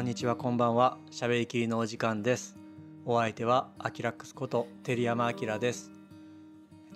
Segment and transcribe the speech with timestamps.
[0.00, 0.96] こんにちはこんばんは。
[1.10, 2.56] しゃべりきりのお時間です。
[3.04, 5.90] お相手はアキラックスこと照山明です。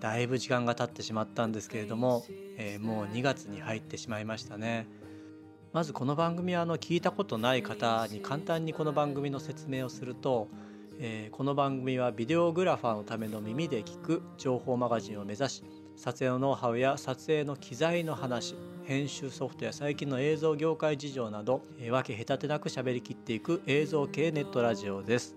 [0.01, 2.25] だいぶ時間が経ってしまったんですけれども、
[2.57, 4.87] えー、もう2月に入ってしまいましたね。
[5.75, 10.49] まずこの番組はあの聞いたことない方に簡単にこの番組の説明をすると、
[10.99, 15.65] えー、この番組はビデオグラファーのための耳で聞く情報マガジンを目指し
[15.95, 25.35] 撮影のノウハウや撮影の機材の話編集ソフトや最近の映像業界事情など、え、分け隔てなく喋りきっていく映像系ネットラジオです。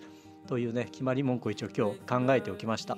[0.48, 2.98] というね決まり文句を一応今日考えておきました。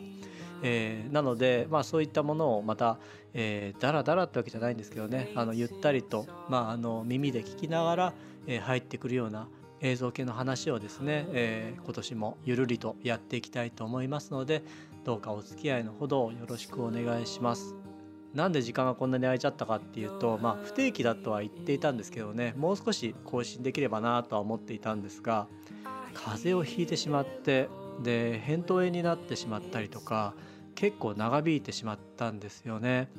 [0.63, 2.97] えー、なので、まあ、そういったものをまた、
[3.33, 8.13] えー、だらだらってわけじゃないんですけどねあのゆったりと、まあ、あの耳で聞きながら、
[8.45, 9.47] えー、入ってくるような
[9.79, 14.63] 映像系の話をですね、えー、今年もゆるりとやっていきたいと思いますので
[15.05, 17.78] どうかお付き合いのほどよろしくお願いします。
[18.33, 25.47] なんで時間がこんなに空いちゃったかっていうと、まあ、不定期だとは言っていたんですけどねもう少し更新できればなとは思っていたんですが
[26.13, 27.69] 風邪をひいてしまって
[28.03, 30.33] で扁桃炎になってしまったりとか
[30.75, 33.09] 結構長引いてしまったんですよね。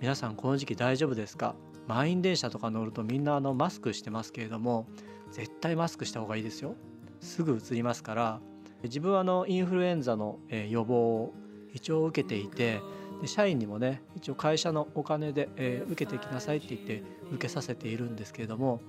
[0.00, 1.54] 皆さんこの時期大丈夫ですか？
[1.88, 4.86] 満員電車とか乗るとみんなあのマスクしてますけれども
[5.32, 6.76] 絶対マスクした方がいいですよ。
[7.20, 8.40] すぐ移りますから
[8.84, 10.38] 自分はあのインフルエンザの
[10.68, 11.34] 予防を
[11.72, 12.80] 一応受けていて
[13.22, 18.80] で社員にもね一応会社のお金で、えー、受けてきなさいって言って受けさせているんですけれども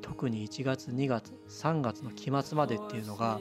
[0.00, 3.38] 特に1月2月3月の期末までっていうのが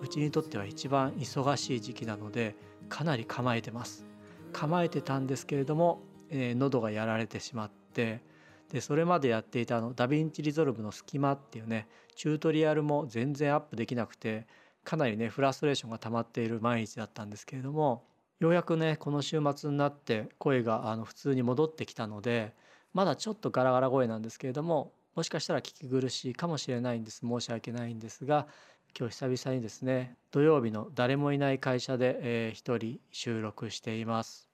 [0.00, 2.54] うちにとっては一番忙しい時期なので
[2.88, 4.06] かなり構えてます。
[4.52, 8.22] 構えてたんですけれども、えー、喉がやられてしまって
[8.72, 14.46] でそれまでやっていたあの DaVinci Resolve の隙間っていうねチュートリアルも全然アップできなくて
[14.84, 18.04] かなりねフラストレーションが溜まっている毎日だったんですけれども
[18.40, 22.54] ようやくねこの週末になって声があの普通に戻ってきたので
[22.94, 28.46] まだちょっとガラガラ声なんですけれどももしかしたら聞き苦しいかもしれないんです申し訳ないんですが
[28.98, 34.48] 今日久々にですね土曜日の誰もいない会社で、えー、一人収録しています。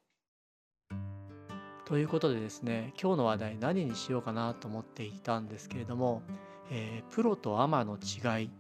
[1.85, 6.23] ということでですね今日の話題何にしようかなと思っていたんですけれども、
[6.71, 8.51] えー、プロとアマの違いっ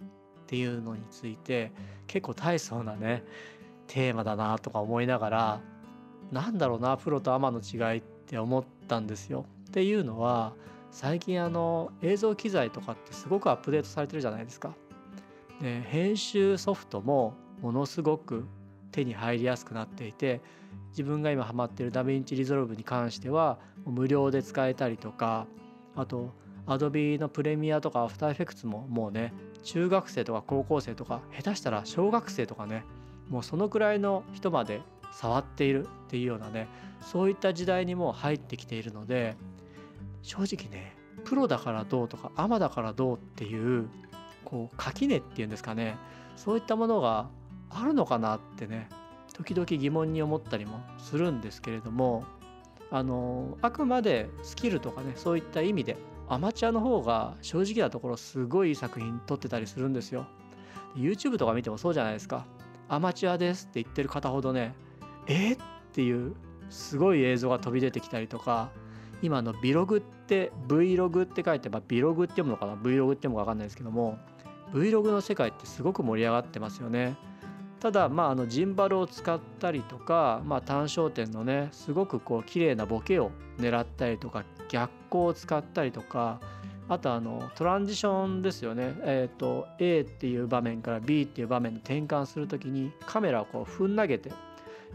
[0.47, 1.73] ていうのについて
[2.07, 3.25] 結構大層なね
[3.87, 5.61] テーマだなとか思いながら
[6.33, 9.47] なんだろうなプロとアマの違いって思ったんですよ。
[9.69, 10.55] っていうのは
[10.91, 14.75] 最近あの映像機材とかってすごくアップデートされてるじゃないですか。
[15.61, 18.47] で編集ソフトもものすごく
[18.91, 20.41] 手に入りやすくなっていて
[20.91, 25.47] 自分が今ハマってる DaVinci Resolve に関しては無料で使えたりとか
[25.97, 26.31] あと
[26.67, 32.85] Adobe のプレミアとかアフターエフェクツももうね中学生とか高校生とか下手したら小学生とかね
[33.29, 34.81] もうそのくらいの人まで
[35.13, 36.69] 触っているっていうようなね
[37.01, 39.37] そういった時代にも入ってきているので
[40.23, 43.89] 正直ねプロだからどうとかアマだからどうっていう
[44.45, 45.97] こう垣根っていうんですかね
[46.37, 47.29] そういったものが
[47.71, 48.89] あるのかなってね
[49.33, 52.25] 時々疑問に思ったりもするんですけれども
[52.91, 55.97] あのあくまでスキルとかねそういった意味で
[56.29, 60.27] アマチュアの方が正直なところすごいいい作品撮ってたりするんですよ。
[60.97, 62.47] YouTube とか見てもそうじゃないですか。
[62.89, 64.75] アマチュアですって言ってる方ほどね
[65.27, 65.53] え？
[65.53, 65.57] っ
[65.93, 66.35] ていう
[66.71, 68.71] すごい映像が飛び出てきたりとか
[69.23, 74.19] 今のビログって Vlog って書いて、まあ、ビログって読むのかな？Vlog って読むか分かんないですけども
[74.73, 77.17] Vlog の世界ってすごく盛り上がってますよね。
[77.81, 86.41] ただまああのジンバルを使ったりとか、まあ、単焦点のねすごくこう綺麗なボケを狙ったりとか逆光を使ったりとか
[86.89, 94.33] あとあのトランジションですよね、えーと、A っていう場面から B っていう場面に転換する時にカメラをこうふん投げて、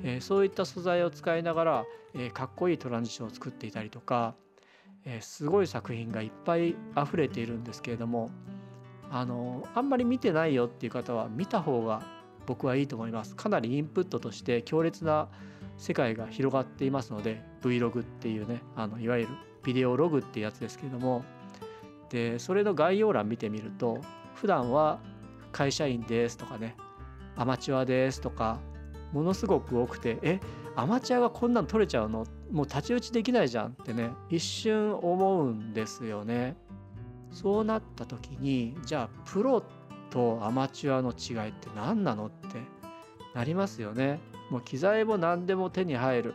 [0.03, 4.35] えー、そういった素材を使いながら、えー、かっこいいトランジションを作っていたりとか、
[5.05, 8.29] えー、すごい作品がいっぱい溢れているんですけれども
[9.09, 12.03] あのあんまり見てないよっていう方は見た方が
[12.45, 13.35] 僕はいいと思います。
[13.35, 15.27] かなりインプットとして強烈な
[15.77, 19.29] 世界が広がっていますので Vlog っていうねあのいわゆる
[19.63, 21.23] ビデオログっていうやつですけれども
[22.09, 23.99] でそれの概要欄見てみると
[24.35, 24.99] 普段は
[25.51, 26.75] 会社員ですとかね
[27.35, 28.59] アマチュアですとか
[29.13, 30.39] ものすごく多くてえ
[30.75, 32.25] アマチュアがこんなの取れちゃうの？
[32.51, 36.55] もう太刀打ちできないじゃんってね一瞬思うんですよね。
[37.31, 39.63] そうなった時にじゃあプロ
[40.09, 42.57] とアマチュアの違いって何なのって
[43.35, 44.19] なりますよね。
[44.49, 46.33] もう機材も何でも手に入る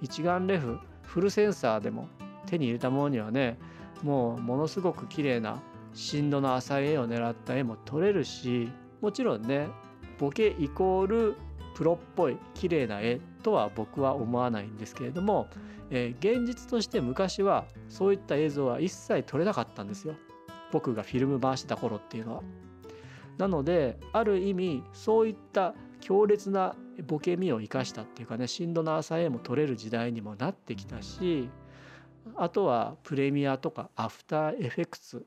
[0.00, 2.08] 一眼レフフルセンサーでも
[2.46, 3.58] 手に入れたものにはね
[4.02, 5.62] もうものすごく綺麗な
[5.94, 8.70] 深度の浅い絵を狙った絵も撮れるし
[9.00, 9.68] もちろんね
[10.18, 11.36] ボケイコール
[11.74, 15.48] プロっぽい綺麗な絵とは僕は思わないんですけれども、
[15.90, 20.14] えー、現実として昔はそういった映像は一切撮れなかったんですよ。
[20.70, 22.42] 僕がフィルム回してた頃っていうのは。
[23.38, 26.74] なのである意味そういった強烈な
[27.06, 31.48] ボケ身を生かしたっていうかね深度の浅い絵も撮れる時代にもなってきたし
[32.36, 35.24] あとはプレミアとかアフターエフェクツ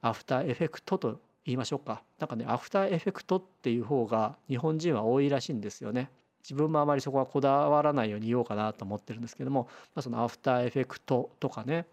[0.00, 6.10] アフターエフェクトと言いましょうかなんかねアフターエフェクトっていう方が日本人は多いらしいんですよね。
[6.42, 11.86] 自分もあまりそこはこだわらないように言おうかなと思ってるんですけども、まあ、そのアフターエフェクトとかね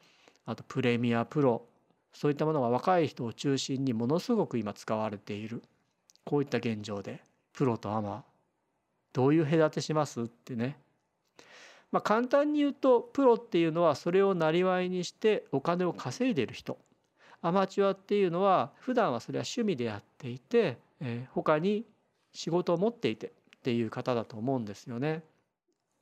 [0.46, 1.66] あと Premiere Pro
[2.14, 5.62] そういったものが若い人を中心にものすごく今使われている
[6.24, 7.22] こういった現状で
[7.54, 8.24] プロとアマ
[9.12, 10.78] どういう隔てしますってね
[11.96, 16.78] まあ簡単に言うとプロっていうのはそれをなりにしてお金を稼いでる人
[17.42, 21.86] アマチュアっていうのは普段はそれは趣味でやっていて、えー、他に
[22.34, 23.32] 仕事を持っていてっ
[23.64, 25.24] ていう方だと思うんですよね。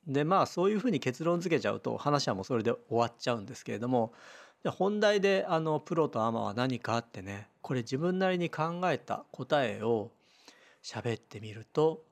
[0.04, 4.12] でまあそういうふうに結論付けちゃうと話はもうそれで終わっちゃうんですけれども
[4.66, 10.10] 本題であのプロとアマは何かってねこれ自分なりに考えた答えを
[10.82, 12.02] 喋ってみると、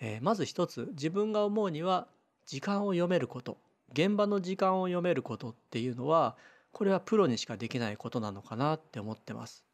[0.00, 2.08] えー、まず一つ自分が思うには
[2.46, 3.58] 時間を読めること
[3.92, 6.36] 現場の時間を読めることっていうのは
[6.72, 9.64] これはプロにしかできないことなのかなって思ってます。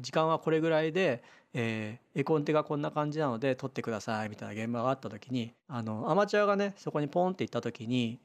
[0.00, 1.22] 時間はこれぐらいで、
[1.52, 8.18] えー、絵コンテがこんな感じなので撮ってくださいみたいな現場があった時にあのアマチュアがねそこにポンって行った時に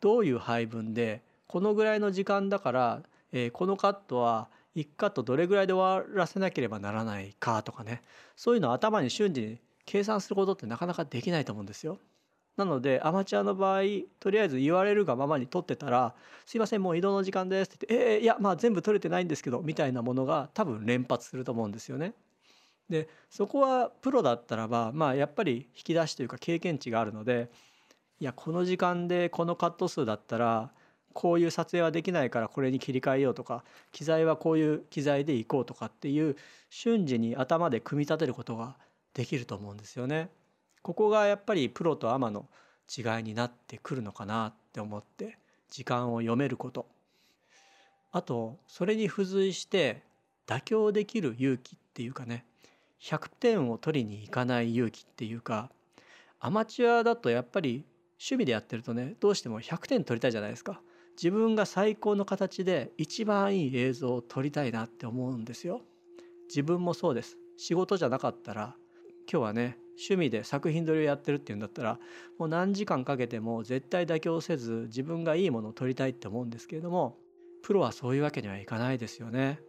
[0.00, 3.02] どういう配分でこのぐらいの時間だから、
[3.32, 8.02] えー、このカットは1カットどれぐらいで終わらせなければならないかとかね
[8.36, 11.98] そういうのを頭に瞬時に計算することってなかなかできないと思うんですよ。
[12.56, 13.82] なのでアマチュアの場合
[14.20, 16.14] とりあえず言われるがままに撮ってたら
[16.44, 22.14] 「すいませんもう移動の時間です」って言って「えー、いやまあ全部撮れてないんですけど」みたいなものが多分連発すると思うんですよね。
[22.88, 27.50] でそこはプロだったらばまあやっぱり引き出しというか経験値があるので
[28.20, 30.72] いやこの時間でこのカット数だったら
[31.12, 36.36] こういう撮影はできないからこれに切り替えようとか機材はこういう機材でいこうとかっていう
[36.70, 38.76] 瞬時に頭で組み立てることが
[39.14, 40.30] できると思うんですよね。
[40.82, 42.48] ここがやっぱりプロとアマの
[42.94, 45.38] 違いになってくるのかなって思って
[45.70, 46.86] 時間を読めること
[48.10, 50.02] あとそれに付随して
[50.46, 52.44] 妥協できる勇気っていうかね
[53.00, 55.70] 100点を取りに行かない勇気っていうか
[56.40, 57.84] アマチュアだとやっぱり
[58.20, 60.80] 趣味でやってるとねどうしても100点取りたいじゃないですか。
[61.16, 65.82] 自分が最高の形で一番いい映像を撮りたいなって思うんですよ。
[66.48, 67.36] 自分もそうです。
[67.58, 68.74] 仕事じゃなかったら
[69.30, 71.98] 今日はね趣味で作品撮りをやってるっていうんだったら
[72.38, 77.18] もう何時間かけても絶対妥協せず自分がいいものを撮りたいって思うんですけれども
[77.62, 79.60] プロはそういうわけにはいかないですよね。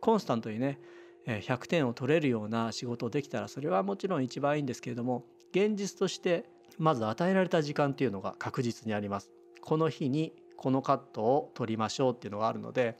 [0.00, 0.78] コンスタントにね
[1.26, 6.48] 100点を取れるような仕事をできたらそれはもちろん一番いいんですけれども現実として
[6.78, 9.30] まず与えられた時間っていうのが確実にあります。
[9.60, 12.96] この日にこのカットを取りましょうっていうのがあるので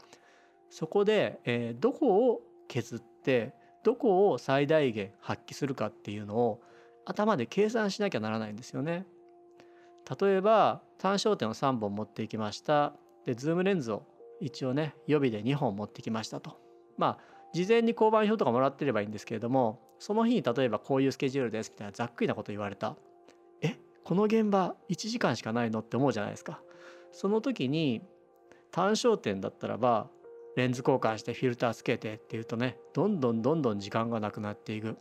[0.68, 3.54] そこで、えー、どこを削って
[3.86, 6.60] どこを最大限発揮するかっていうのを
[7.04, 9.06] 頭で計算しなきゃならないんですよね。
[10.20, 12.94] 例えば単焦点を3本持っていきました
[13.26, 14.02] でズームレンズを
[14.40, 16.58] 一応ね予備で2本持ってきましたと。
[16.98, 22.96] まあ事前に香盤表とかもらってればいいんですけれどもその日に例えばこういうスケジュールですみたいなざっくりなこと言われた。
[23.62, 25.78] えこの現場1時間しかないの？
[25.78, 26.60] って思うじゃないですか。
[27.12, 28.02] その時に
[28.72, 30.10] 単焦点だったらば
[30.56, 34.96] レンズ交換してフィルターつけてっていうとねどんどんどんどん時間がなくなっていく。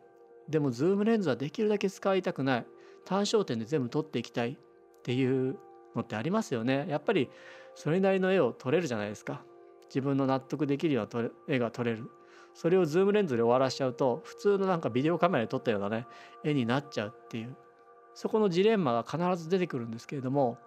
[0.50, 2.65] でもズームレンズはできるだけ使いたくない。
[3.05, 4.51] 単焦点で全部撮っていきたい。
[4.51, 4.57] っ
[5.05, 5.57] ていう
[5.95, 6.88] のってありますよね。
[6.89, 7.29] やっぱり
[7.75, 9.43] それなりの絵を撮れるじゃないですか。
[9.88, 12.09] 自分の納得できるような絵が撮れる。
[12.55, 16.07] それをズームレンズで終わらしちゃうと普通のなんかビデオカメラで撮ったようなね
[16.43, 17.55] 絵になっちゃうっていう。
[18.15, 20.57] そこのジレンマが必ず出てくるんですけれども、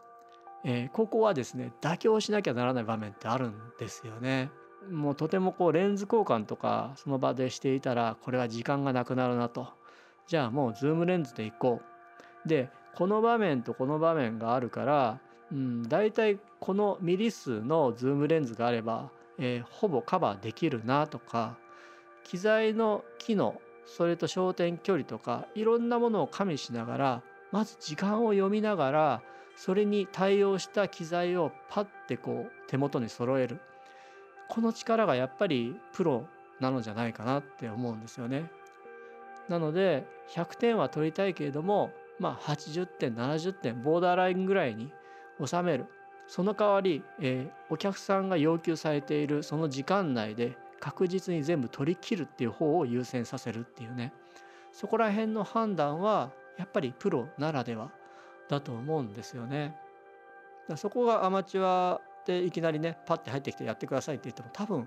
[0.64, 4.50] えー、ここはですね妥協しなきゃならない場面ってあるんですよね。
[4.90, 9.68] もうとてもこうレンズ交換とかその場でしていたらこれは時間がなくなるなと。
[10.26, 11.80] じゃあもうズームレンズでいこ
[12.44, 12.48] う。
[12.48, 15.20] でこの場面とこの場面があるから、
[15.52, 21.56] うん、大体このミリ数のズームレンズがあれば、えー、ほぼカバーできるなとか
[22.24, 29.22] 機材の機能それと焦点距離とかいろんなものを加味しながらまず時間を読みながら
[29.56, 33.60] それに対応した機材をパッてこう手元に揃える。
[34.48, 36.26] この力がやっぱりプロ
[36.60, 38.50] なのじゃないかなって思うんですよね。
[39.48, 44.92] なので100点は取りたいけれどもまあ80点70点ボーダーラインぐらいに
[45.44, 45.86] 収める
[46.26, 54.12] その代わり、えー、お客さんが要求されているその時間内で確実に全部取り切るっていう方を優先させるっていうね
[54.72, 57.90] そこら辺の判断はやっぱりプロならでは
[58.48, 59.76] だと思うんですよね。
[60.68, 64.86] だそこがアマチュアでいきなりねパッて入ってきてやってくださいって言っても多分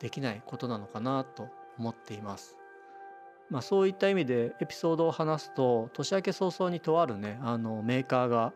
[0.00, 1.48] できないことなのかなと
[1.78, 2.56] 思っています。
[3.50, 8.52] まあ、そういった意味でエピソードを話すと年明け早々にとあるねあのメーカーが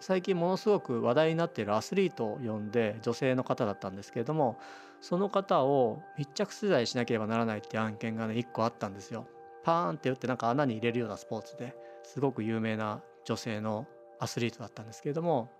[0.00, 4.58] 最近ものすごく話題になっているアスリートを呼んで女性の方だったんですけれども
[5.00, 9.26] その方を密着取材しなければならないっていう案件がね1個あったんですよ。
[9.64, 13.86] パーンって打ってなんか穴に入れるようなスポーツですごく有名な女性の
[14.18, 15.50] アスリートだったんですけれども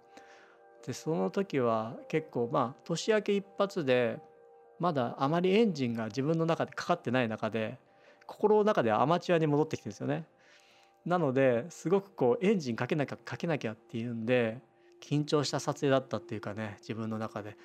[0.87, 4.19] でその時は結構まあ年明け一発で
[4.79, 7.79] まだあまりエンジンが自分の中でかかってない中で
[8.27, 10.25] 心の中ではアマチュアに戻ってきてるんですよね。
[11.05, 14.59] なのですごくこうエンジンかけなきゃかけなきゃっていうんで
[15.01, 17.57] 緊張した撮影だったっていうかね自分の中で、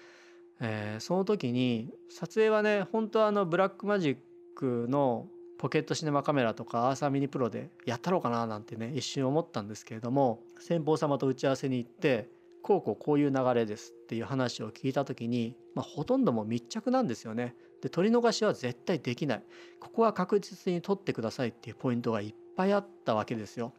[0.59, 4.17] えー、その時に撮影はね本当はあのブラックマジッ
[4.55, 5.27] クの
[5.59, 12.29] ポケットシネマカメラとかアーサーミニプロでやったろうかななんてね一瞬思ったんですけれども先方様と打ち合わせに行って
[12.67, 17.55] こうこうこういう流れですっていう話を聞いた時に、まあ、ほとんども密着なんですよね。
[17.81, 19.43] で取り逃しは絶対できない
[19.79, 23.71] ここは確実に取ってくださいっていうポイントがいっぱいあったわけですよ。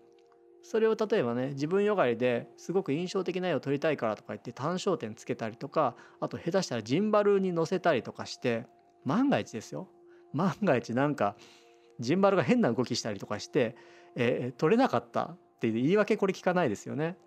[0.62, 8.64] それを例えばね自分よがりですごく印象的な絵を撮りたいからとか言って単焦点つけたりとかあと下手したらジンバルに乗せたりとかして
[9.04, 9.88] 万が一ですよ
[10.32, 11.36] 万が一なんか
[12.00, 13.76] ジンバルが変な動きしたりとかして、
[14.16, 17.18] えー、取れなかったっていう言い訳これ聞かないですよね。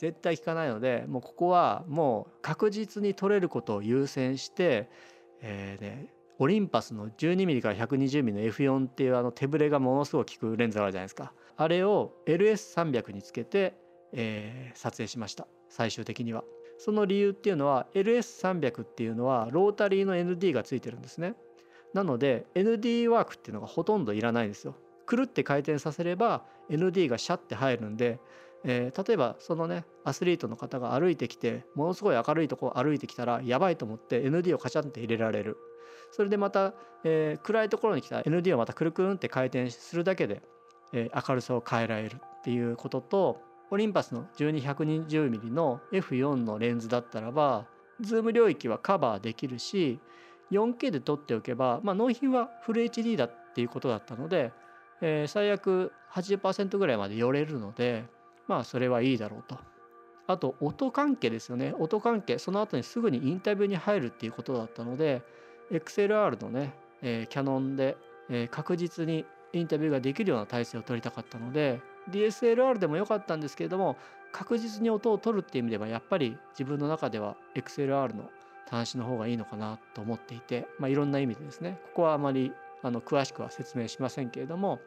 [0.00, 4.88] 絶対聞かないのでもうここはもう確実に取れることを優先して、
[5.42, 6.06] えーね、
[6.38, 11.34] オリンパスの 12mm から 120mm の F4 っていうあの手ぶれがものすごく効くレンズがあるじゃないですか。
[11.54, 13.74] あれを LS300 につけて、
[14.14, 15.46] えー、撮影しました。
[15.68, 16.44] 最終的には。
[16.78, 21.34] その理由っていうのは LS300 っていうのはロータリーの ND がついてるんですね。
[21.92, 24.76] なので ND ワークっていうのがほとんどいらないんですよ。
[25.04, 28.18] くるって回転させれば ND がシャッて入るんで、
[28.64, 35.56] えー、例えばそのねアスリートの方が歩いてきてものすごい明るいとこ歩いてきたらやばいと思って ND をカチャンって入れられる。
[36.12, 36.74] それでまた、
[37.04, 40.42] えー、暗いところに来たら ND をまたくるくるんって回転するだけで、
[40.92, 43.40] えー、明るさを変えられるっていうことと
[43.70, 47.66] オリンパスの 12120mm の F4 のレンズだったらば
[48.00, 50.00] ズーム領域はカバーできるし
[50.50, 54.52] 4K で撮っておけば、まあ、納品はフル HD だっていうことだったので、
[55.00, 58.04] えー、最悪80%ぐらいまで寄れるので
[58.50, 59.56] まあそれはいいだろうと。
[60.26, 65.22] あと音関係ですよね音関係その後にすぐにインタビューに入るっていうことだったので
[65.72, 67.96] XLR のね、えー、キャノンで、
[68.28, 71.80] えー、確実にインタビューができるような体制を取りたかったので
[72.10, 73.96] DSLR でもよかったんですけれども
[74.30, 78.30] 確実に音を取るっていう意味ではやっぱり自分の中では XLR の
[78.70, 82.52] 端子の方がいいのかなと思っていて、まあ、いろんな意味でですねここはあまり
[82.82, 84.78] あの詳しくは説明しませんけれども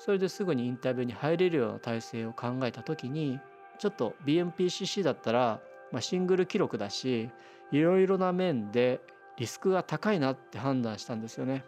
[0.00, 3.38] それですぐにインタビューに入れるような体制を考えた時に
[3.78, 5.60] ちょっと BMPCC だったら、
[5.92, 7.28] まあ、シングル記録だし
[7.70, 9.00] いろいろな面で
[9.36, 11.64] リスクが高いなって判断したんですよね。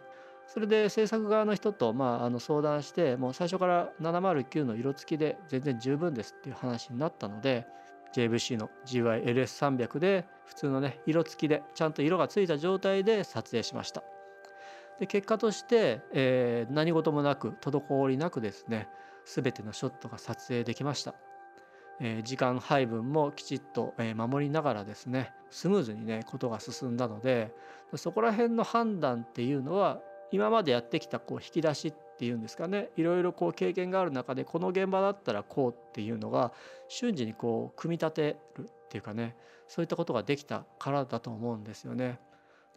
[0.47, 7.65] それで制作側の人とまああの相談してもう最初から709の色付きで全然十分ですっていう話になったので
[8.13, 14.03] JVC の GYLS300 で普通のね色付きでちゃんと色がついた状態で撮影しました
[14.99, 18.87] で結果として、えー、何事もなく滞りなくですね
[19.25, 21.15] 全てのショットが撮影できました、
[21.99, 27.53] えー、時間配分もきちっと、え、守りながらですねスムーズにねことが進んだので
[27.95, 29.99] そこら辺の判断っていうのは
[30.31, 36.51] 今までやってきたこう引き出しっていうんですかねいろいろこう経験がある中でこの現場だったらこうっていうのが
[36.87, 39.35] 瞬時にこう組み立てるっていうかね
[39.67, 42.19] そういったことができたからだと思うんですよね。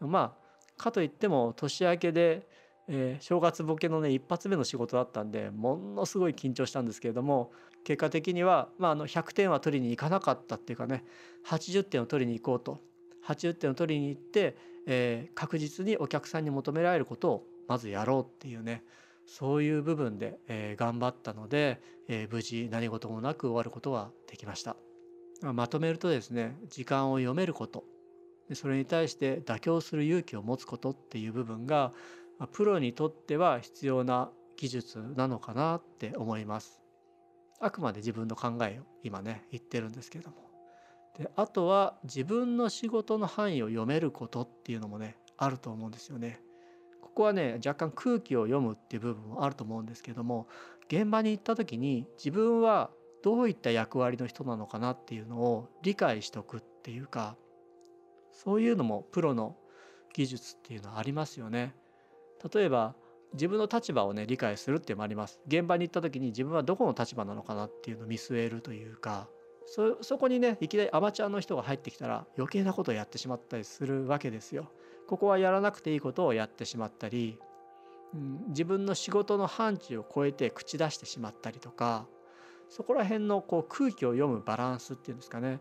[0.01, 0.46] まあ
[0.77, 2.47] かといっても年明けで、
[2.89, 7.53] えー、正月ボケのね一発目の仕事だったんでものすごい緊張したんですけれども
[7.85, 11.05] 結果的には、まあ、あの100点は取りに行かなかったっていうかね
[11.47, 12.81] 80点を取りに行こうと
[13.27, 14.57] 80点を取りに行って
[14.87, 18.85] えー、確実にお客さんに求められることをまずやろうっていうね
[19.27, 24.77] そういう部分で、えー、頑張ったので、えー、無事何事もなく終わることはできました。
[25.43, 27.85] まとめるとですね時間を読めること
[28.49, 31.93] でそれに対して妥協する勇気を持つことっていう部分が
[32.53, 36.83] プロにとっては必要な技術なのかなって思います。
[37.61, 40.37] あくまで自分の考えを今ね言ってるんですけども
[41.17, 46.41] であとは自分の仕事の範囲を読めることっていうのもねあると思うんですよね。
[47.01, 50.49] ここはね若干空気を読むっていう部分もあると思うんですけども
[50.89, 52.91] 現場に行った時に自分は
[53.23, 57.37] どういった役割の人なのかなっていうのを理解しておくっていうか
[58.37, 59.57] そういうのもプロの
[60.13, 61.75] 技術っていうのはありますよね。
[62.53, 62.95] 例えば
[63.33, 65.41] 自分の立場をね理解するっていうのもあります。
[65.47, 69.29] 現場に行った時に自分はどこの立場なのかなっていうのを見据えるというか
[69.67, 74.71] そそこにねいきなりアマチュアの人が入ってきたら余計なことをやってしまったりするわけですよ。
[75.07, 77.39] ここはやらなくていいことをやってしまったり、
[78.15, 82.07] うん、自分の仕事の範疇を超えて口出してしまったりとか
[82.69, 85.61] そこら辺のこう空気を読むバランスっていうんですかね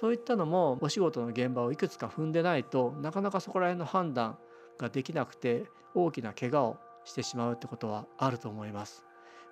[0.00, 4.36] そういったのもお仕事の現場をいくつか踏んでないとなかなかそこら辺の判断
[4.76, 9.04] ができなくて大きな怪我をしてしまうってことはあると思います。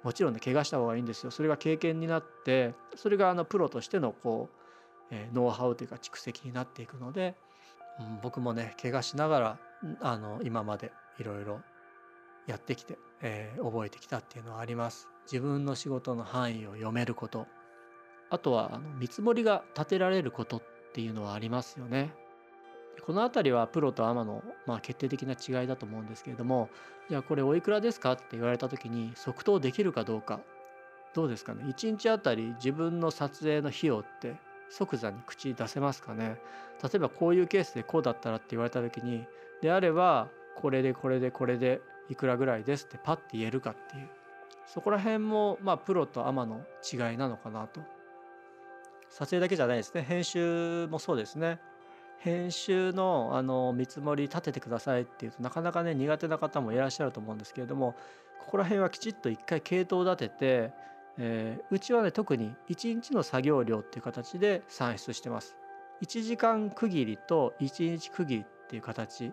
[0.02, 1.30] もちろんね怪我した方がいいんですよ。
[1.30, 7.36] それが経験になってそれがあのプロとしてのこう、えー、ノウハウというか蓄積になっていくので、
[8.00, 9.58] うん、僕もね怪我しながら
[10.00, 11.60] あの今までいろいろ
[12.48, 15.08] やってきて、えー、覚えてきたっていうのはあります。
[15.30, 17.46] 自分の仕事の範囲を読めること
[18.32, 20.62] あとはあの見積もりが立てられることっ
[20.94, 22.14] ていうのはありますよね。
[23.04, 26.70] この辺りはプロとアマの、まあ、決定的な違いだと思うんですけれども
[27.10, 30.40] じゃあこれおいくらですかって言われた時に即答できるかどうか。
[31.12, 31.64] どうですかね。
[31.64, 34.36] 1日あたり自分の撮影の費用って
[34.70, 36.38] 即座に口出せますかね。
[36.82, 39.26] 例えばこういうケースでこうだったらって言われた時に
[39.60, 44.08] であればこれでこれでこれでいくらぐらいですってパッて言えるかっていう。
[44.64, 47.82] そこら辺もまあプロとアマの違いなのかなと。
[49.12, 50.02] 撮影だけじゃないですね。
[50.02, 51.58] 編集もそうですね。
[52.18, 57.94] 編集のあの見積もり立ててくださいっていうとなかなかね苦手な方もいらっしゃると思うんですけれども
[58.38, 60.72] ここら辺はきちっと一回系統立てて、
[61.18, 65.56] えー、うちはね特に1日の作業量っていう形で算出してます。
[66.02, 69.32] 1時間区切りと1日区切りっていう形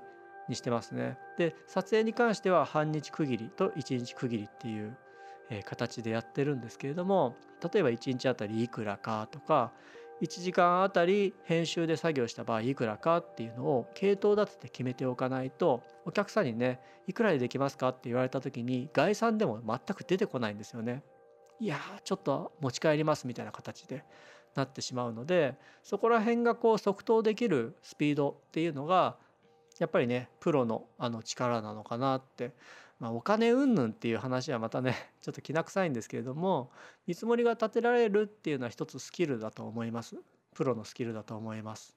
[0.49, 1.17] にしてますね。
[1.37, 4.97] で撮影に関しては半日区切りと1日区切りっていう
[5.65, 7.35] 形でやってるんですけれども
[7.73, 9.71] 例えば1日あたりいくらかとか
[10.21, 21.03] 1時間あたり編集で作業した場合いくらかっていうのを系統立てて決めておかないとお客さんにねいくらでできますかって言われた時に概算でも全く出てこないんですよね。
[21.59, 24.03] いやちょっと持ち帰りますみたいな形で
[24.55, 29.17] なってしまうのでそこら辺がこう即答できるスピードっていうのが
[29.77, 32.53] やっぱりねプロのあの力なのかなって
[32.99, 36.71] まあ、お金云々っていう話はまたね ちょっときな臭いんですけれども
[37.07, 40.17] 見積もりが立てられるっていうのは一つスキルだと思います
[40.53, 41.95] プロのスキルだと思います。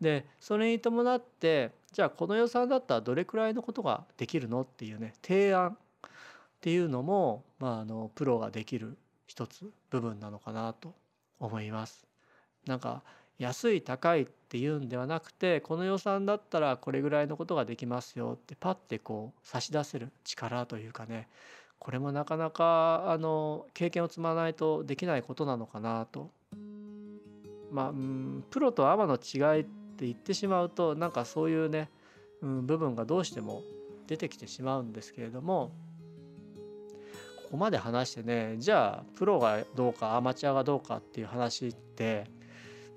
[0.00, 6.10] でそれに伴ってじゃあこの予算だったらどれくらいのことができるのっていうね提案っ
[6.60, 10.94] ていうのも、まあ、あのプロができる一つ部分なのかなと
[11.40, 12.06] 思います。
[12.66, 13.02] なんか
[13.38, 21.28] 安い高いっていうんではなくてこの予算だったらこれぐらいのことができますよってパッてこう差し出せる力というかね
[21.78, 26.30] これもなかなかあの経験を積まないとできないことなのかなと。
[27.70, 31.90] まあ、うん、プロとアマの違いって言ってしまうとなんかそういうね、
[32.40, 33.62] うん、部分がどうしても
[34.06, 35.70] 出てきてしまうんですけれども
[37.44, 42.24] ここまで話してねじゃあプロがどうかアマチュアがどうかっていう話って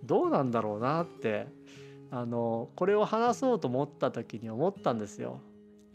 [0.03, 1.47] どうなんだろうなって
[2.09, 5.39] あのこれを話そうと思った時に思ったんですよ。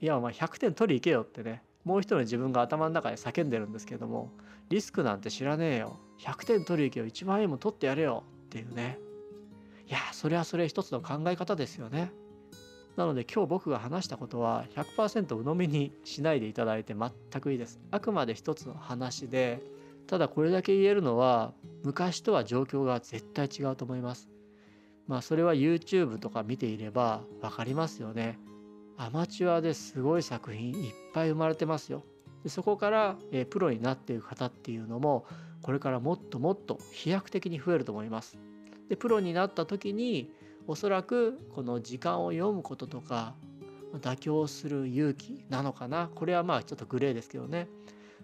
[0.01, 4.31] いやお前100点取り行けよってねもう一人の自分が頭の中で叫んでるんですけども
[4.69, 8.99] リスクなんて知らねえよ100点取り行けよ1万円も取ってやれよっていうね
[9.87, 12.13] いやそれはそれ一つの考え方ですよね。
[12.97, 17.79] なので今日僕が話したことは100%鵜呑みにしないでいただいて全くいいです。
[17.91, 19.63] あくまで一つの話で
[20.07, 24.29] ただこれだけ言えるのは昔とは状況が絶対違うと思います。
[25.07, 28.39] まあそれは YouTube とか見ていれば分かりますよね。
[28.97, 32.03] アマチュアですごい作品いっぱい生まれてますよ。
[32.43, 35.27] でそこから、えプロになっていく方っていうのも
[35.63, 38.39] これからもっともっと飛躍的に増えると思います。
[38.89, 40.31] でプロになった時に
[40.69, 43.35] おそらくこの時間を読むこととか
[44.01, 47.69] 妥協する勇気なのかなこれはまあちょっとグレーですけどね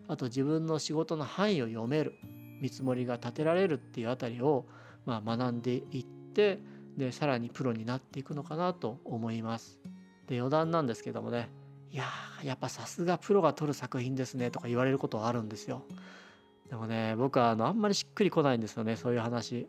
[0.08, 2.14] あと自分の仕事の範囲を読める
[2.60, 4.66] 見積もりが立てられるっていうあたりを、
[5.04, 6.60] まあ、学んでいって
[6.96, 9.80] でさらにプロになっていくのかなと思います。
[10.28, 11.48] で余談なんですけどもね
[11.90, 12.04] いや
[12.42, 15.82] やっぱさすがプロが撮る作品ですねとか言われることはあるんですよ。
[16.70, 19.68] でもね僕はあのあんまりしっくりこないんですよねそういう話。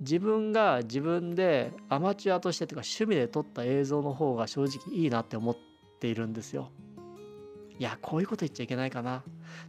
[0.00, 5.56] 自分が自分でアマチュアとしてというか趣味で撮った映像の方が正直いいなって思っ
[5.98, 6.70] ているんですよ。
[7.78, 9.22] いやこういうこと言っちゃいけないかな。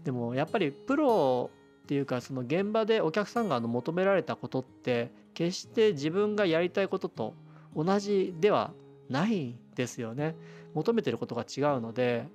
[0.04, 1.50] でもやっぱりプロ
[1.84, 7.34] っていうかその現場でお客さんが求められたことって決して自分がやりたいことと
[7.76, 8.74] 同じでは
[9.10, 10.36] ないですよね。
[10.74, 12.28] 求めてることが違うので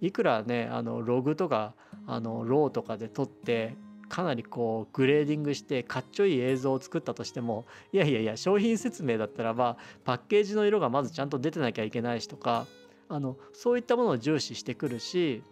[0.00, 1.74] いくらねあのログとか
[2.06, 3.76] あの RAW とかで撮って
[4.08, 12.66] かなりこうグレーディングしてかっちょいい映像を作ったとしてもいやいやいや商品説明だったらばパッケージの色がまずちゃんと出てなきゃいけないしとか
[13.08, 15.42] あのそういったものを重視してくるし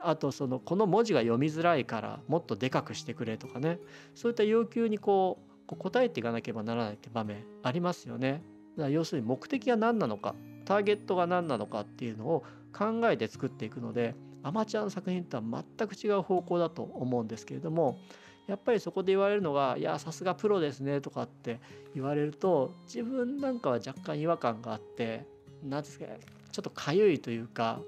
[0.00, 3.78] あとそのこの文字が読みづらいからもっとでかくしてくれとかね
[4.14, 5.38] そういった要求にこ
[5.70, 8.42] う答えていかなければならないって場面ありますよね。
[8.76, 12.44] だから要するに目的は何なのかターゲットが何なのかっていうのを
[12.76, 15.42] 考えて作っていくのでアマチュアの作品とは
[15.78, 17.98] 全く違う方向だと思うんですけれども
[18.46, 21.60] やっぱりそこで言われるのが「いやさすがプロですね」とかって
[21.94, 25.24] 言われると自分なんかは若干違和感があって
[25.62, 26.06] 何ですか
[26.54, 27.80] ちょっとかゆいというか、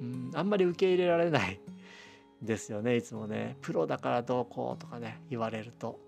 [0.00, 1.60] うん、あんまり受け入れられない
[2.40, 6.00] ですよねいつもねプロだからどうこうとかね言われると、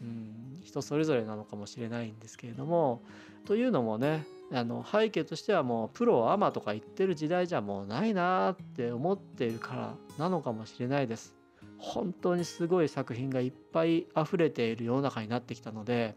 [0.00, 3.02] うん、人それぞれなのかもしれないんですけれども
[3.44, 11.34] というのもねあの背景としてはもうプロアマとか言ってる時代じゃもうないなって思っているからなのかもしれないです。
[11.78, 16.14] 本当にすごい作品がいっぱい溢れている世の中になってきたので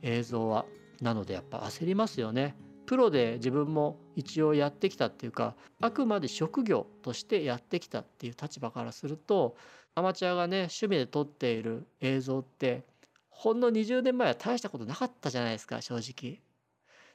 [0.00, 0.64] 映像は
[1.02, 2.54] なのでやっぱ焦りますよね。
[2.86, 9.56] プロで自分も一応やってきたっていうかあくまで職業としてやってきたっていう立場からすると
[9.94, 12.84] アマチュアがね趣味で撮っている映像って
[13.30, 16.40] ほんの20年前は大したことなかったじゃないですか正直。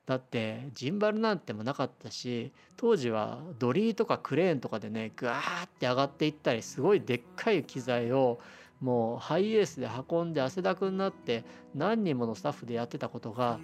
[0.06, 8.40] だってジンバルなんてもなかったし当時はドリーとかクレーンとかでねガーって上がっていったりすごいでっかい機材を
[8.82, 13.60] もうハイエースで運んで汗だくになって何人ものスタッフでやってたことが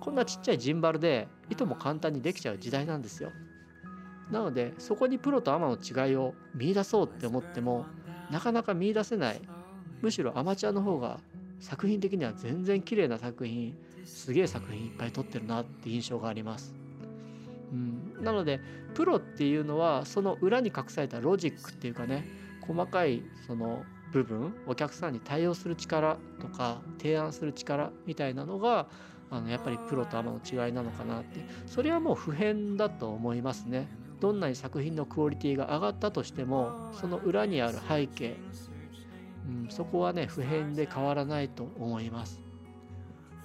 [0.00, 3.30] こんなちっちゃいジンバルでいとも簡単にできちゃう時代なんですよ。
[4.30, 7.84] なのでそこにプロとアマの違いを見出そうって思っても
[8.30, 9.42] なかなか見出せない
[10.00, 11.20] むしろアマチュアの方が
[11.60, 16.74] 作品的には全然綺麗な作品すげえ作品いっぱい撮ってるなって印象があります。
[17.72, 18.60] うん、なので
[18.94, 22.26] プロっていうのはその裏に隠されたロジックっていうかね
[22.60, 28.86] 細かいその部分お客さんに対応する力とか提案する力みたいなのが
[29.30, 33.88] あのやっぱりプロとアマの違いなのかなってそれはもう普遍だと思いますね。
[34.20, 38.36] どんなに作品のクオリティが上がったとしてもその裏にある背景、
[39.48, 42.40] うん、そこはね普遍で変わらないと思います。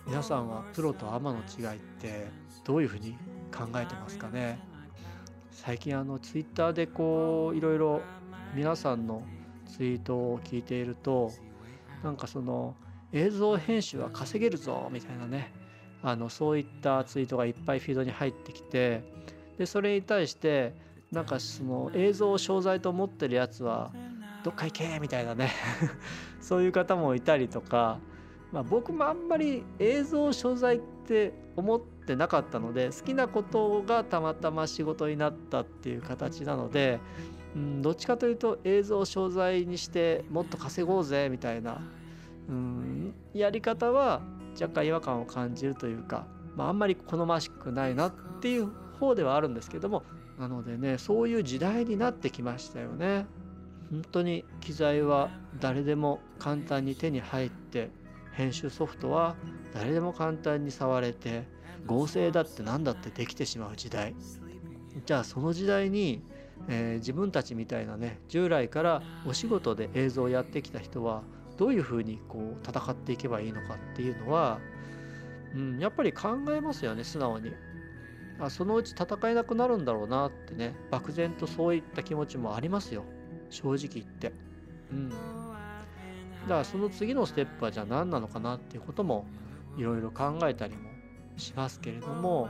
[0.05, 2.27] 皆さんはプロとアマの違いって
[2.63, 3.17] どういうふうに
[3.51, 4.59] 考えてますかね？
[5.51, 8.01] 最近あのツイッターでこういろいろ
[8.53, 9.23] 皆さんの
[9.77, 11.31] ツイートを聞いていると
[12.03, 12.75] なんかその
[13.11, 15.53] 映像編集は稼げるぞみたいなね
[16.03, 19.03] あのそういったツイートがいっぱいフィードに入ってきて
[19.57, 20.75] でそれに対して
[21.11, 23.91] なんかその映像を商材と思ってるやつは
[24.43, 25.51] どっか行けみたいなね
[26.41, 27.99] そういう方もいたりとか
[28.51, 36.99] まあ、僕もあんまり映像所在って思ってなかったので好きなことがたまたま仕事になったっていう形なので、
[37.55, 41.81] うん、どっちかというと映像を商材にしてもっと稼ごうぜみたいな、
[42.49, 44.21] うん、やり方は
[44.59, 50.03] 若干違和感を感じるというか、まあ、あんまり好ましくないなっていう方ではあるんですけども
[50.39, 53.25] なのでねそういう時代になってきましたよね。
[53.89, 55.29] 本当に機材は
[55.59, 57.89] 誰でも簡単に手に入って
[58.33, 59.35] 編集ソフトは
[59.73, 61.47] 誰でも簡単に触れて
[61.85, 64.13] 合成だって何だってできてしまう時代
[65.05, 66.21] じゃあその時代に、
[66.69, 71.23] えー、自分たちみたいなね従来からお仕事で映像をやってきた人は
[71.57, 74.59] どういうふうにこう戦っていけばいいのかっていうのは、
[75.55, 77.51] うん、やっぱり考えますよね素直に。
[78.39, 83.03] あそのうち戦えなくなるんだろうなってね漠然とそういった気持ちもありますよ
[83.49, 84.31] 正直言って。
[84.91, 85.15] うんだ
[86.53, 89.25] からその次のステップはじゃあ何なのかなっていうことも
[89.77, 90.89] いろいろ考えたりも
[91.35, 92.49] しますけれども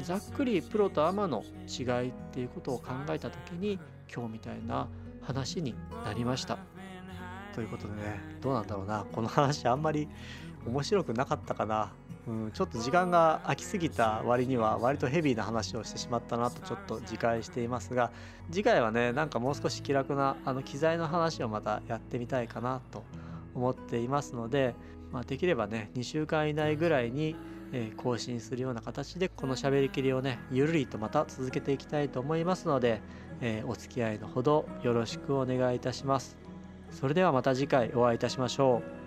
[0.00, 3.78] ざっくりプロとアマの違いっていうことを考えた時に
[4.12, 4.88] 今日みたいな
[5.22, 6.58] 話になりました。
[7.54, 8.20] ということでね。
[8.40, 9.06] どうなんだろうな。
[9.12, 10.08] この話あんまり
[10.66, 11.92] 面白くなかったかな、
[12.26, 18.10] うん、ちょっと時間が空きすぎた割には割とヘビーな話をしてしまったなとちょっと自戒していますが
[18.50, 23.04] 次回はねなんかもう少し気楽なあの機材の話をまたやってみたいかなと
[23.54, 24.74] 思っていますので、
[25.12, 27.36] まあ、できればね2週間以内ぐらいに
[27.72, 33.00] え更新するような形でこのしゃべりきりをねゆるりとまた続けていきたいと思いますので、
[33.40, 36.36] えー、お付き合いのほどよろしくお願いいたします。
[36.90, 39.03] それではまた次回お会いいたしましょう。